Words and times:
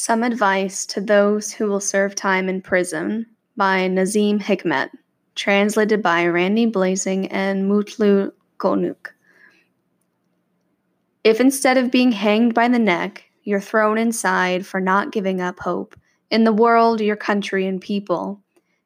Some 0.00 0.22
Advice 0.22 0.86
to 0.86 1.00
Those 1.00 1.52
Who 1.52 1.66
Will 1.66 1.80
Serve 1.80 2.14
Time 2.14 2.48
in 2.48 2.62
Prison 2.62 3.26
by 3.56 3.88
Nazim 3.88 4.38
Hikmet, 4.38 4.90
translated 5.34 6.04
by 6.04 6.24
Randy 6.24 6.66
Blasing 6.66 7.26
and 7.32 7.68
Mutlu 7.68 8.30
Konuk. 8.58 9.08
If 11.24 11.40
instead 11.40 11.76
of 11.76 11.90
being 11.90 12.12
hanged 12.12 12.54
by 12.54 12.68
the 12.68 12.78
neck, 12.78 13.24
you're 13.42 13.60
thrown 13.60 13.98
inside 13.98 14.64
for 14.64 14.80
not 14.80 15.10
giving 15.10 15.40
up 15.40 15.58
hope 15.58 15.96
in 16.30 16.44
the 16.44 16.52
world, 16.52 17.00
your 17.00 17.16
country, 17.16 17.66
and 17.66 17.80
people, 17.80 18.40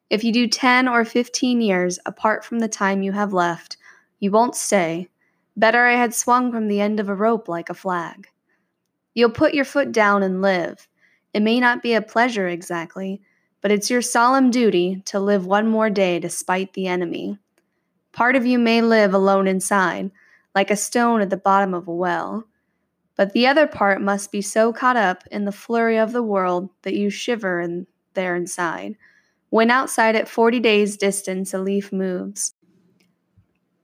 if 0.09 0.23
you 0.23 0.33
do 0.33 0.47
10 0.47 0.87
or 0.87 1.05
15 1.05 1.61
years 1.61 1.99
apart 2.07 2.43
from 2.43 2.57
the 2.57 2.67
time 2.67 3.03
you 3.03 3.11
have 3.11 3.33
left, 3.33 3.77
you 4.19 4.31
won't 4.31 4.55
stay. 4.55 5.09
Better 5.55 5.85
I 5.85 5.93
had 5.93 6.15
swung 6.15 6.51
from 6.51 6.67
the 6.67 6.81
end 6.81 6.99
of 6.99 7.07
a 7.07 7.15
rope 7.15 7.47
like 7.47 7.69
a 7.69 7.75
flag. 7.75 8.29
You'll 9.13 9.29
put 9.29 9.53
your 9.53 9.63
foot 9.63 9.91
down 9.91 10.23
and 10.23 10.41
live. 10.41 10.87
It 11.33 11.41
may 11.41 11.59
not 11.59 11.81
be 11.81 11.93
a 11.93 12.01
pleasure 12.01 12.47
exactly, 12.47 13.21
but 13.61 13.71
it's 13.71 13.89
your 13.89 14.01
solemn 14.01 14.51
duty 14.51 15.01
to 15.05 15.19
live 15.19 15.45
one 15.45 15.67
more 15.67 15.89
day 15.89 16.19
despite 16.19 16.73
the 16.73 16.87
enemy. 16.87 17.39
Part 18.11 18.35
of 18.35 18.45
you 18.45 18.59
may 18.59 18.81
live 18.81 19.13
alone 19.13 19.47
inside, 19.47 20.11
like 20.53 20.69
a 20.69 20.75
stone 20.75 21.21
at 21.21 21.29
the 21.29 21.37
bottom 21.37 21.73
of 21.73 21.87
a 21.87 21.93
well, 21.93 22.45
but 23.15 23.33
the 23.33 23.47
other 23.47 23.67
part 23.67 24.01
must 24.01 24.31
be 24.31 24.41
so 24.41 24.73
caught 24.73 24.97
up 24.97 25.23
in 25.31 25.45
the 25.45 25.51
flurry 25.51 25.97
of 25.97 26.11
the 26.11 26.23
world 26.23 26.69
that 26.83 26.93
you 26.93 27.09
shiver 27.09 27.59
in 27.59 27.87
there 28.13 28.35
inside. 28.35 28.95
When 29.49 29.71
outside 29.71 30.15
at 30.15 30.27
40 30.27 30.59
days' 30.59 30.97
distance 30.97 31.53
a 31.53 31.59
leaf 31.59 31.91
moves, 31.91 32.53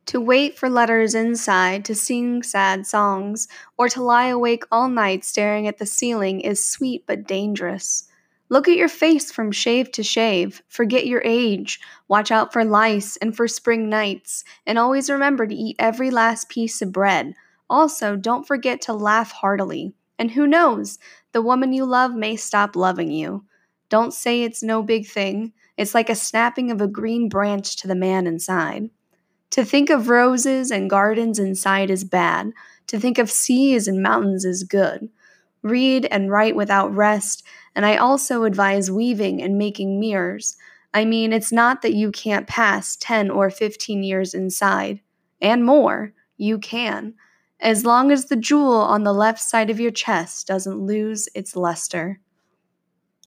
to 0.09 0.20
wait 0.20 0.58
for 0.58 0.72
letters 0.72 1.13
inside, 1.13 1.86
to 1.86 1.94
sing 1.94 2.41
sad 2.41 2.88
songs, 2.88 3.48
or 3.77 3.88
to 3.88 4.02
lie 4.02 4.26
awake 4.26 4.63
all 4.72 4.90
night 4.90 5.23
staring 5.23 5.68
at 5.68 5.77
the 5.77 5.85
ceiling 5.85 6.41
is 6.41 6.66
sweet 6.66 7.04
but 7.05 7.27
dangerous. 7.27 8.08
Look 8.49 8.68
at 8.68 8.76
your 8.76 8.87
face 8.87 9.32
from 9.32 9.52
shave 9.52 9.91
to 9.91 10.02
shave. 10.02 10.63
Forget 10.68 11.05
your 11.05 11.21
age. 11.24 11.80
Watch 12.07 12.32
out 12.32 12.52
for 12.52 12.65
lice 12.65 13.18
and 13.18 13.37
for 13.37 13.48
spring 13.48 13.87
nights. 13.87 14.43
And 14.65 14.80
always 14.80 15.12
remember 15.12 15.46
to 15.46 15.54
eat 15.54 15.76
every 15.77 16.10
last 16.10 16.49
piece 16.49 16.82
of 16.82 16.91
bread. 16.91 17.35
Also, 17.70 18.15
don't 18.15 18.48
forget 18.48 18.82
to 18.82 18.93
laugh 18.93 19.32
heartily. 19.32 19.93
And 20.18 20.32
who 20.32 20.48
knows, 20.48 20.98
the 21.34 21.43
woman 21.43 21.71
you 21.71 21.85
love 21.85 22.15
may 22.15 22.35
stop 22.35 22.76
loving 22.76 23.12
you. 23.12 23.46
Don't 23.90 24.12
say 24.12 24.41
it's 24.41 24.63
no 24.63 24.82
big 24.82 25.05
thing. 25.05 25.54
It's 25.77 25.93
like 25.93 26.10
a 26.10 26.15
snapping 26.15 26.71
of 26.71 26.82
a 26.82 26.87
green 26.87 27.30
branch 27.30 27.76
to 27.76 27.87
the 27.87 27.93
man 27.93 28.26
inside. 28.26 28.90
To 29.52 29.66
think 29.66 29.90
of 29.90 30.10
roses 30.10 30.72
and 30.72 30.90
gardens 30.90 31.40
inside 31.40 31.90
is 31.90 32.04
bad. 32.04 32.52
To 32.88 33.00
think 33.00 33.18
of 33.18 33.32
seas 33.32 33.88
and 33.88 34.02
mountains 34.02 34.46
is 34.46 34.64
good. 34.64 35.10
Read 35.62 36.05
and 36.05 36.32
write 36.32 36.55
without 36.55 36.96
rest, 36.96 37.44
and 37.76 37.86
I 37.86 37.98
also 37.98 38.44
advise 38.44 38.92
weaving 38.92 39.42
and 39.42 39.58
making 39.58 40.00
mirrors. 40.00 40.55
I 40.94 41.05
mean, 41.05 41.34
it's 41.34 41.52
not 41.52 41.82
that 41.82 41.94
you 41.94 42.12
can't 42.12 42.48
pass 42.48 42.96
10 42.96 43.30
or 43.30 43.50
15 43.50 44.04
years 44.04 44.34
inside, 44.34 45.02
and 45.42 45.66
more. 45.66 46.14
You 46.38 46.58
can, 46.58 47.16
as 47.60 47.86
long 47.86 48.12
as 48.12 48.26
the 48.26 48.38
jewel 48.38 48.74
on 48.74 49.04
the 49.04 49.14
left 49.14 49.42
side 49.42 49.70
of 49.70 49.80
your 49.80 49.92
chest 49.92 50.48
doesn't 50.48 50.80
lose 50.80 51.27
its 51.36 51.55
luster. 51.55 52.20